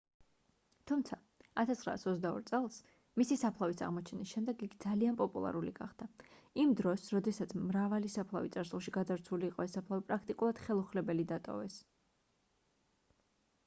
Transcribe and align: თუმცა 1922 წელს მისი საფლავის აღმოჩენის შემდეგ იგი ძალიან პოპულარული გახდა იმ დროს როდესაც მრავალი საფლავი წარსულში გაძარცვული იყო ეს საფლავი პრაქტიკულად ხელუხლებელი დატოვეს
თუმცა 0.91 1.17
1922 1.63 2.31
წელს 2.51 2.77
მისი 3.21 3.35
საფლავის 3.41 3.83
აღმოჩენის 3.87 4.31
შემდეგ 4.37 4.63
იგი 4.69 4.79
ძალიან 4.87 5.19
პოპულარული 5.19 5.73
გახდა 5.81 6.07
იმ 6.65 6.73
დროს 6.81 7.05
როდესაც 7.17 7.55
მრავალი 7.67 8.11
საფლავი 8.15 8.53
წარსულში 8.57 8.95
გაძარცვული 8.99 9.49
იყო 9.51 9.67
ეს 9.69 9.77
საფლავი 9.79 10.07
პრაქტიკულად 10.11 10.63
ხელუხლებელი 10.65 11.27
დატოვეს 11.37 11.77